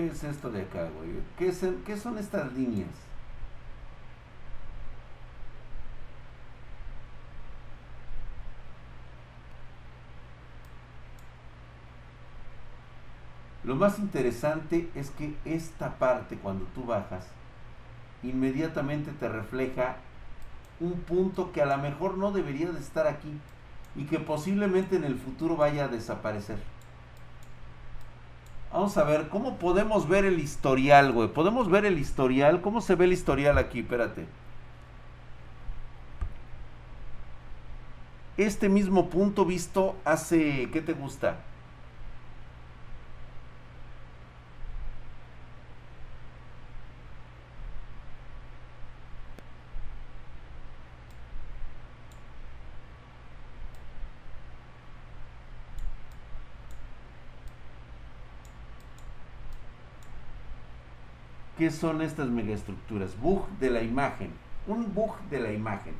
[0.00, 1.10] ¿Qué es esto de acá, güey?
[1.36, 1.52] ¿Qué,
[1.84, 2.88] ¿Qué son estas líneas?
[13.62, 17.26] Lo más interesante es que esta parte, cuando tú bajas,
[18.22, 19.96] inmediatamente te refleja
[20.80, 23.38] un punto que a lo mejor no debería de estar aquí
[23.94, 26.56] y que posiblemente en el futuro vaya a desaparecer.
[28.72, 31.28] Vamos a ver, ¿cómo podemos ver el historial, güey?
[31.28, 32.60] ¿Podemos ver el historial?
[32.60, 33.80] ¿Cómo se ve el historial aquí?
[33.80, 34.26] Espérate.
[38.36, 41.36] Este mismo punto visto hace, ¿qué te gusta?
[61.60, 63.20] ¿Qué son estas megaestructuras?
[63.20, 64.30] Bug de la imagen.
[64.66, 65.92] Un bug de la imagen.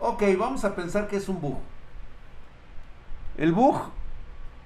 [0.00, 1.58] Ok, vamos a pensar que es un bug.
[3.36, 3.76] El bug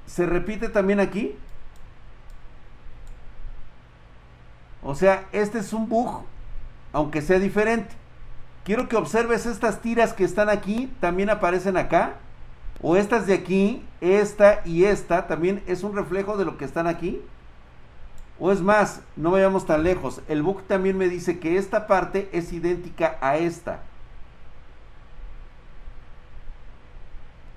[0.07, 1.37] se repite también aquí.
[4.83, 6.23] O sea, este es un bug,
[6.95, 7.95] aunque sea diferente.
[8.65, 12.15] Quiero que observes estas tiras que están aquí, también aparecen acá.
[12.81, 16.87] O estas de aquí, esta y esta, también es un reflejo de lo que están
[16.87, 17.21] aquí.
[18.41, 20.23] O es más, no vayamos tan lejos.
[20.27, 23.83] El book también me dice que esta parte es idéntica a esta.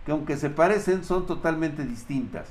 [0.05, 2.49] Que aunque se parecen, son totalmente distintas.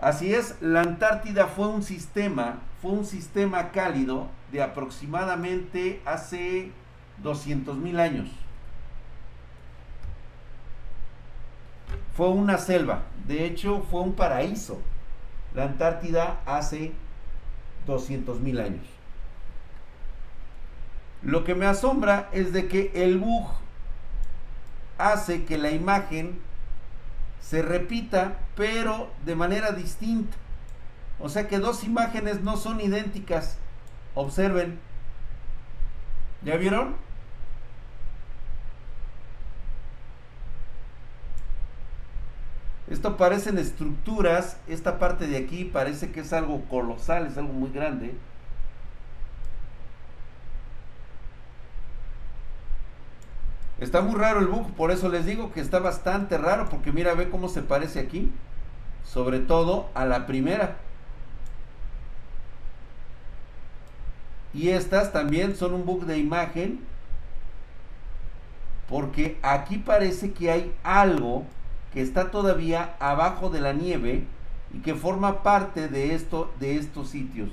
[0.00, 6.70] Así es, la Antártida fue un sistema, fue un sistema cálido de aproximadamente hace
[7.22, 8.28] 200 mil años.
[12.14, 14.80] Fue una selva, de hecho fue un paraíso.
[15.54, 16.92] La Antártida hace
[17.86, 18.84] 200 mil años.
[21.22, 23.46] Lo que me asombra es de que el bug
[24.98, 26.40] hace que la imagen
[27.40, 30.36] se repita, pero de manera distinta.
[31.18, 33.58] O sea que dos imágenes no son idénticas.
[34.14, 34.78] Observen.
[36.44, 36.96] ¿Ya vieron?
[42.92, 47.70] Esto parecen estructuras, esta parte de aquí parece que es algo colosal, es algo muy
[47.70, 48.14] grande.
[53.80, 57.14] Está muy raro el bug, por eso les digo que está bastante raro, porque mira,
[57.14, 58.30] ve cómo se parece aquí.
[59.06, 60.76] Sobre todo a la primera.
[64.52, 66.80] Y estas también son un bug de imagen.
[68.86, 71.46] Porque aquí parece que hay algo
[71.92, 74.24] que está todavía abajo de la nieve
[74.72, 77.50] y que forma parte de esto de estos sitios.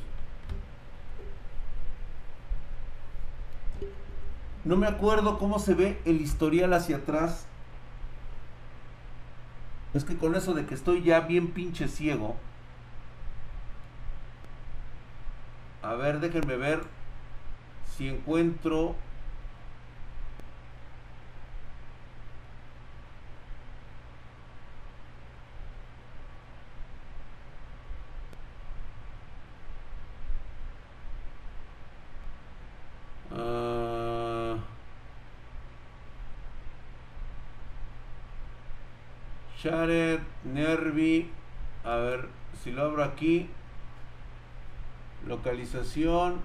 [4.64, 7.46] No me acuerdo cómo se ve el historial hacia atrás.
[9.94, 12.36] Es que con eso de que estoy ya bien pinche ciego.
[15.82, 16.84] A ver, déjenme ver
[17.98, 18.96] si encuentro
[39.70, 41.30] Shared, Nervi.
[41.84, 42.30] A ver
[42.64, 43.50] si lo abro aquí.
[45.28, 46.42] Localización.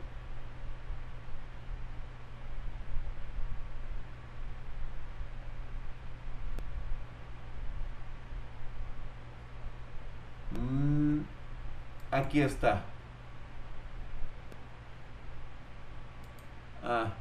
[10.53, 11.21] Mm,
[12.11, 12.83] aquí está.
[16.83, 17.13] Ah.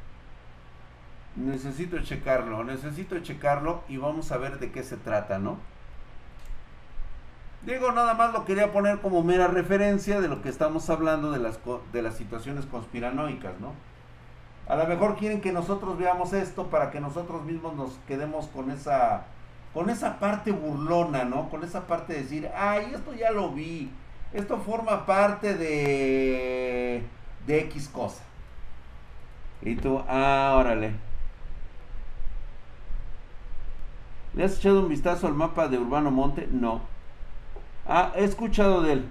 [1.35, 5.57] Necesito checarlo, necesito checarlo y vamos a ver de qué se trata, ¿no?
[7.65, 11.39] Digo, nada más lo quería poner como mera referencia de lo que estamos hablando de
[11.39, 11.59] las,
[11.93, 13.71] de las situaciones conspiranoicas, ¿no?
[14.67, 18.69] A lo mejor quieren que nosotros veamos esto para que nosotros mismos nos quedemos con
[18.69, 19.25] esa,
[19.73, 21.49] con esa parte burlona, ¿no?
[21.49, 23.89] Con esa parte de decir, ay, esto ya lo vi,
[24.33, 27.03] esto forma parte de,
[27.47, 28.23] de X cosa.
[29.61, 30.95] Y tú, ah, órale.
[34.33, 36.47] ¿Le has echado un vistazo al mapa de Urbano Monte?
[36.51, 36.92] No.
[37.85, 39.05] Ah, he escuchado de él.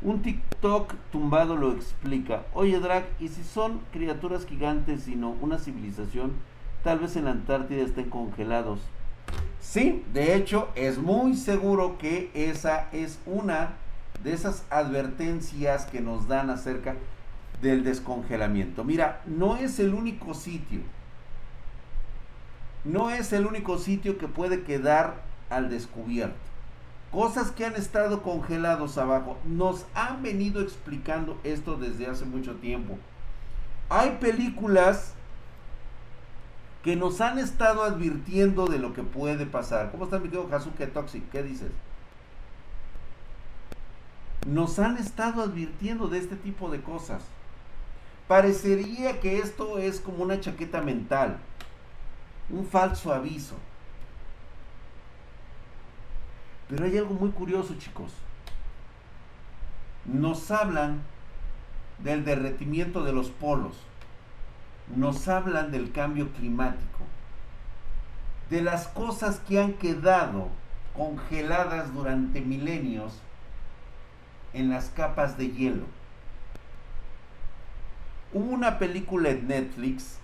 [0.00, 2.44] Un TikTok tumbado lo explica.
[2.54, 6.32] Oye, Drag, ¿y si son criaturas gigantes y no una civilización?
[6.82, 8.80] Tal vez en la Antártida estén congelados.
[9.60, 13.72] Sí, de hecho, es muy seguro que esa es una
[14.24, 16.94] de esas advertencias que nos dan acerca
[17.60, 18.82] del descongelamiento.
[18.82, 20.80] Mira, no es el único sitio.
[22.84, 26.49] No es el único sitio que puede quedar al descubierto
[27.10, 29.38] cosas que han estado congelados abajo.
[29.44, 32.98] Nos han venido explicando esto desde hace mucho tiempo.
[33.88, 35.14] Hay películas
[36.82, 39.90] que nos han estado advirtiendo de lo que puede pasar.
[39.90, 41.28] ¿Cómo está mi querido Hazuke Toxic?
[41.30, 41.70] ¿Qué dices?
[44.46, 47.22] Nos han estado advirtiendo de este tipo de cosas.
[48.26, 51.36] Parecería que esto es como una chaqueta mental,
[52.48, 53.56] un falso aviso.
[56.70, 58.12] Pero hay algo muy curioso, chicos.
[60.04, 61.02] Nos hablan
[61.98, 63.74] del derretimiento de los polos.
[64.94, 67.00] Nos hablan del cambio climático.
[68.50, 70.48] De las cosas que han quedado
[70.96, 73.14] congeladas durante milenios
[74.52, 75.84] en las capas de hielo.
[78.32, 80.18] Hubo una película en Netflix.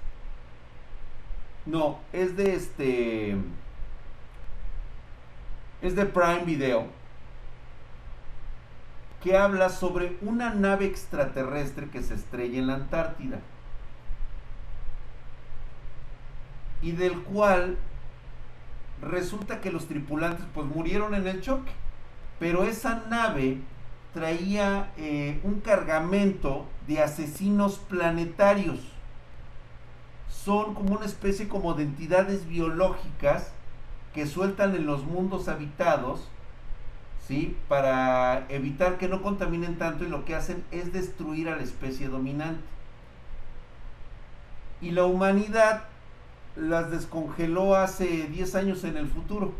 [1.64, 3.36] No, es de este.
[5.86, 6.88] Es de Prime Video.
[9.22, 13.38] Que habla sobre una nave extraterrestre que se estrella en la Antártida.
[16.82, 17.78] Y del cual
[19.00, 21.70] resulta que los tripulantes pues murieron en el choque.
[22.40, 23.58] Pero esa nave
[24.12, 28.80] traía eh, un cargamento de asesinos planetarios.
[30.28, 33.52] Son como una especie como de entidades biológicas
[34.16, 36.26] que sueltan en los mundos habitados,
[37.28, 37.54] ¿sí?
[37.68, 42.08] Para evitar que no contaminen tanto y lo que hacen es destruir a la especie
[42.08, 42.64] dominante.
[44.80, 45.84] Y la humanidad
[46.56, 49.52] las descongeló hace 10 años en el futuro.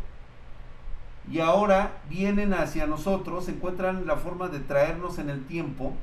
[1.29, 5.93] Y ahora vienen hacia nosotros, encuentran la forma de traernos en el tiempo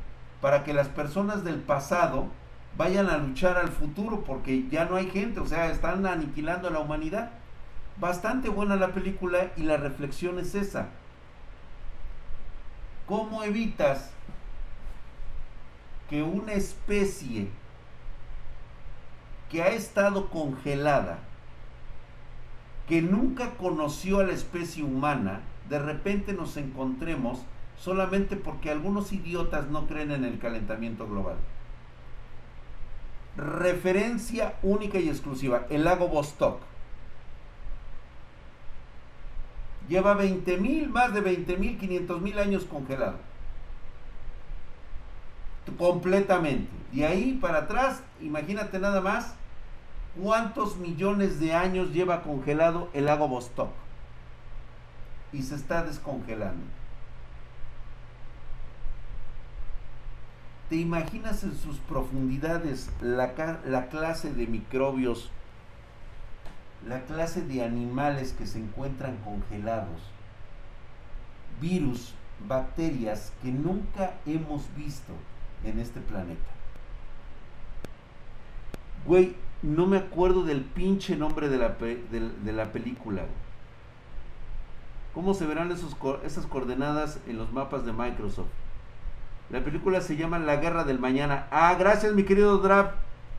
[0.40, 2.28] para que las personas del pasado
[2.76, 6.70] vayan a luchar al futuro porque ya no hay gente, o sea, están aniquilando a
[6.70, 7.30] la humanidad.
[8.00, 10.88] Bastante buena la película y la reflexión es esa.
[13.06, 14.10] ¿Cómo evitas
[16.08, 17.48] que una especie
[19.50, 21.18] que ha estado congelada,
[22.88, 27.40] que nunca conoció a la especie humana, de repente nos encontremos
[27.78, 31.36] solamente porque algunos idiotas no creen en el calentamiento global.
[33.36, 36.60] Referencia única y exclusiva, el lago Vostok.
[39.88, 43.18] Lleva 20.000, más de 20.000, 500.000 años congelado.
[45.78, 46.68] Completamente.
[46.92, 49.34] De ahí para atrás, imagínate nada más
[50.20, 53.70] cuántos millones de años lleva congelado el lago Vostok.
[55.32, 56.64] Y se está descongelando.
[60.68, 63.34] ¿Te imaginas en sus profundidades la,
[63.66, 65.30] la, clase de microbios,
[66.86, 70.00] la clase de animales que se encuentran congelados,
[71.60, 72.14] virus,
[72.46, 75.12] bacterias que nunca hemos visto
[75.64, 76.50] en este planeta?
[79.06, 83.22] Güey, no me acuerdo del pinche nombre de la, de, la película.
[85.14, 88.48] ¿Cómo se verán esas coordenadas en los mapas de Microsoft?
[89.50, 91.46] La película se llama La Guerra del Mañana.
[91.50, 92.94] Ah, gracias mi querido Drap.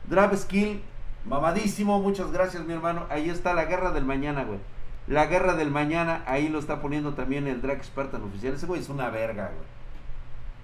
[0.08, 0.80] Drap Skill.
[1.26, 2.00] Mamadísimo.
[2.00, 3.06] Muchas gracias mi hermano.
[3.10, 4.60] Ahí está La Guerra del Mañana, güey.
[5.06, 6.22] La Guerra del Mañana.
[6.26, 8.54] Ahí lo está poniendo también el Drag Spartan oficial.
[8.54, 9.50] Ese güey es una verga,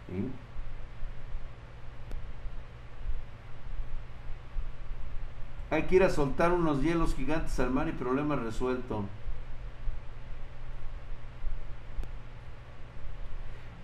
[0.08, 0.22] güey.
[5.70, 9.06] Hay que ir a soltar unos hielos gigantes al mar y problema resuelto.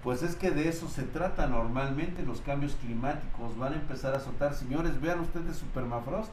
[0.04, 3.58] Pues es que de eso se trata normalmente los cambios climáticos.
[3.58, 4.54] Van a empezar a soltar.
[4.54, 6.30] Señores, vean ustedes su permafrost.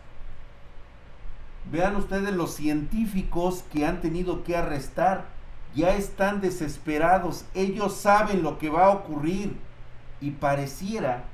[1.71, 5.25] Vean ustedes los científicos que han tenido que arrestar.
[5.73, 7.45] Ya están desesperados.
[7.53, 9.57] Ellos saben lo que va a ocurrir.
[10.21, 11.25] Y pareciera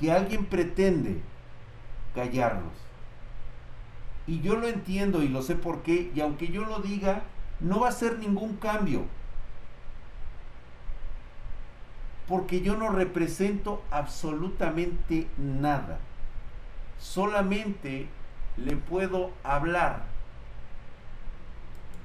[0.00, 1.20] que alguien pretende
[2.14, 2.72] callarlos.
[4.26, 6.10] Y yo lo entiendo y lo sé por qué.
[6.14, 7.22] Y aunque yo lo diga,
[7.60, 9.04] no va a ser ningún cambio.
[12.26, 15.98] Porque yo no represento absolutamente nada.
[16.98, 18.08] Solamente
[18.56, 20.04] le puedo hablar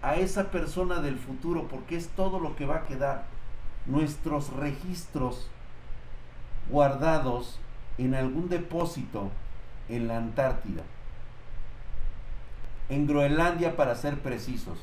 [0.02, 3.26] a esa persona del futuro porque es todo lo que va a quedar.
[3.86, 5.50] Nuestros registros
[6.70, 7.60] guardados
[7.98, 9.32] en algún depósito
[9.90, 10.84] en la Antártida
[12.90, 14.80] en Groenlandia para ser precisos.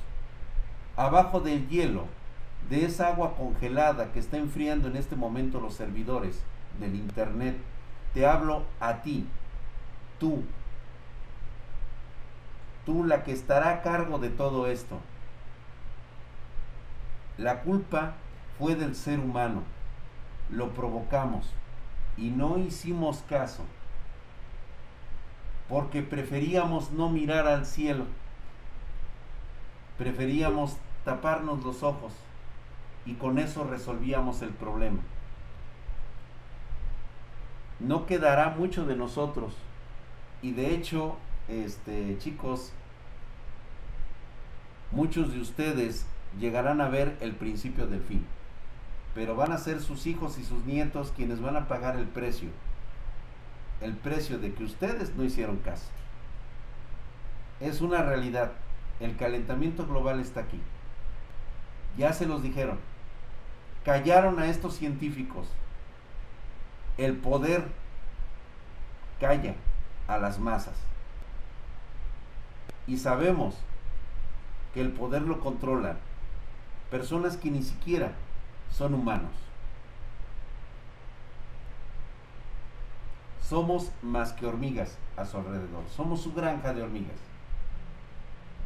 [0.96, 2.04] Abajo del hielo,
[2.68, 6.42] de esa agua congelada que está enfriando en este momento los servidores
[6.78, 7.56] del Internet,
[8.12, 9.26] te hablo a ti,
[10.18, 10.44] tú,
[12.84, 14.98] tú la que estará a cargo de todo esto.
[17.38, 18.14] La culpa
[18.58, 19.62] fue del ser humano,
[20.50, 21.46] lo provocamos
[22.16, 23.64] y no hicimos caso
[25.68, 28.04] porque preferíamos no mirar al cielo,
[29.98, 32.12] preferíamos taparnos los ojos
[33.06, 35.00] y con eso resolvíamos el problema.
[37.80, 39.54] No quedará mucho de nosotros
[40.42, 41.16] y de hecho,
[41.48, 42.72] este, chicos,
[44.90, 46.06] muchos de ustedes
[46.38, 48.24] llegarán a ver el principio del fin,
[49.14, 52.50] pero van a ser sus hijos y sus nietos quienes van a pagar el precio
[53.84, 55.86] el precio de que ustedes no hicieron caso.
[57.60, 58.52] Es una realidad.
[58.98, 60.60] El calentamiento global está aquí.
[61.96, 62.78] Ya se los dijeron.
[63.84, 65.46] Callaron a estos científicos.
[66.96, 67.64] El poder
[69.18, 69.54] acalla
[70.08, 70.74] a las masas.
[72.86, 73.54] Y sabemos
[74.72, 75.98] que el poder lo controlan
[76.90, 78.12] personas que ni siquiera
[78.70, 79.30] son humanos.
[83.48, 85.84] Somos más que hormigas a su alrededor.
[85.94, 87.16] Somos su granja de hormigas.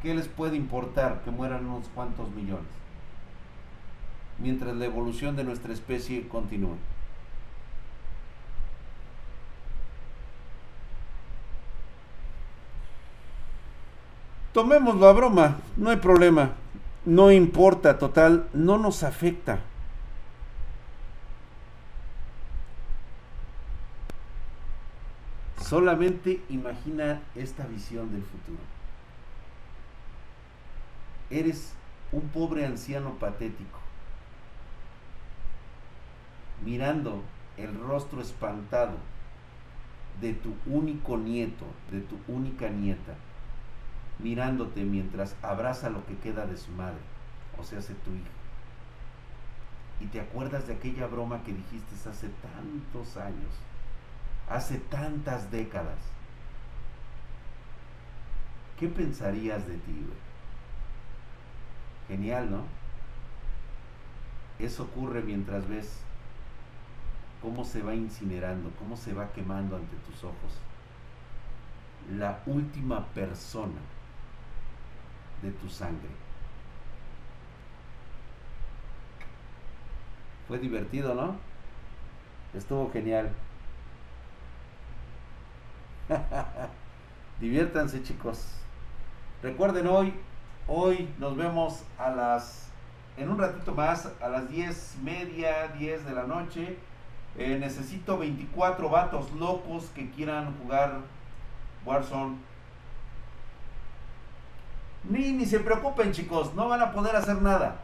[0.02, 2.68] ¿Qué les puede importar que mueran unos cuantos millones?
[4.38, 6.76] Mientras la evolución de nuestra especie continúe.
[14.52, 16.52] Tomémoslo a broma, no hay problema.
[17.04, 19.60] No importa, total, no nos afecta.
[25.60, 28.58] Solamente imagina esta visión del futuro.
[31.30, 31.74] Eres
[32.10, 33.78] un pobre anciano patético,
[36.64, 37.22] mirando
[37.58, 38.96] el rostro espantado
[40.22, 43.14] de tu único nieto, de tu única nieta,
[44.18, 47.00] mirándote mientras abraza lo que queda de su madre,
[47.58, 48.30] o sea, hace tu hija.
[50.00, 53.52] Y te acuerdas de aquella broma que dijiste hace tantos años,
[54.48, 55.98] hace tantas décadas.
[58.78, 60.18] ¿Qué pensarías de ti, güey?
[62.06, 62.62] Genial, ¿no?
[64.58, 66.00] Eso ocurre mientras ves
[67.42, 70.60] cómo se va incinerando, cómo se va quemando ante tus ojos
[72.16, 73.80] la última persona
[75.42, 76.08] de tu sangre.
[80.46, 81.36] Fue divertido, ¿no?
[82.54, 83.30] Estuvo genial.
[87.40, 88.54] Diviértanse chicos.
[89.42, 90.14] Recuerden hoy,
[90.66, 92.70] hoy nos vemos a las,
[93.16, 96.78] en un ratito más, a las 10 media, 10 de la noche.
[97.36, 101.00] Eh, necesito 24 vatos locos que quieran jugar
[101.84, 102.36] Warzone
[105.04, 107.76] ni, ni se preocupen chicos, no van a poder hacer nada.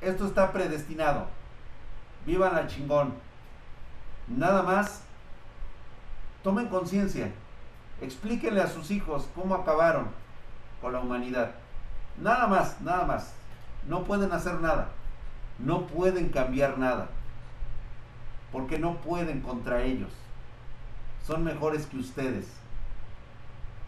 [0.00, 1.26] Esto está predestinado.
[2.26, 3.14] Vivan al chingón.
[4.28, 5.02] Nada más,
[6.42, 7.30] tomen conciencia.
[8.00, 10.08] Explíquenle a sus hijos cómo acabaron
[10.80, 11.52] con la humanidad.
[12.20, 13.32] Nada más, nada más.
[13.88, 14.88] No pueden hacer nada.
[15.58, 17.08] No pueden cambiar nada.
[18.52, 20.10] Porque no pueden contra ellos.
[21.26, 22.46] Son mejores que ustedes.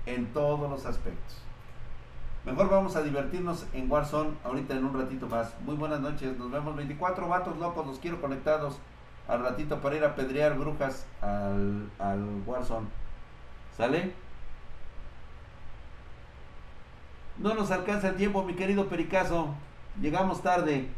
[0.07, 1.48] En todos los aspectos.
[2.45, 5.53] Mejor vamos a divertirnos en Warzone ahorita en un ratito más.
[5.61, 8.79] Muy buenas noches, nos vemos 24 vatos locos, los quiero conectados
[9.27, 12.87] al ratito para ir a pedrear brujas al, al Warzone.
[13.77, 14.13] ¿Sale?
[17.39, 19.55] No nos alcanza el tiempo, mi querido Pericazo.
[20.01, 20.89] Llegamos tarde.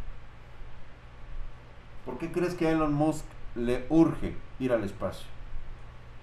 [2.05, 3.25] ¿Por qué crees que a Elon Musk
[3.55, 5.27] le urge ir al espacio?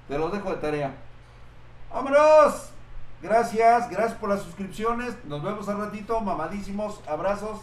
[0.07, 0.95] Te lo dejo de tarea.
[1.91, 2.71] ¡Vámonos!
[3.21, 5.15] Gracias, gracias por las suscripciones.
[5.25, 6.19] Nos vemos al ratito.
[6.21, 7.61] Mamadísimos, abrazos,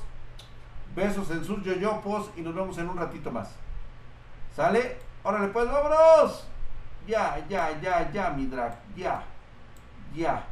[0.95, 3.51] besos en sus yoyopos y nos vemos en un ratito más.
[4.55, 4.99] ¿Sale?
[5.23, 6.47] Órale, pues, vámonos.
[7.07, 8.75] Ya, ya, ya, ya, mi drag.
[8.97, 9.23] Ya,
[10.15, 10.45] ya.